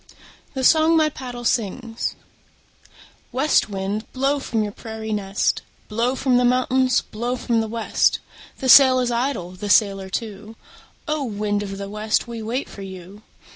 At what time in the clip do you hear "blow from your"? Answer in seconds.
4.13-4.71